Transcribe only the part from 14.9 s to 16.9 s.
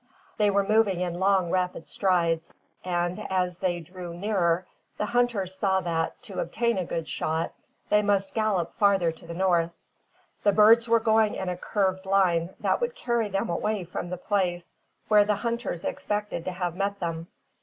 where the hunters expected to have